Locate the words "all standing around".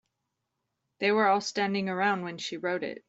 1.27-2.23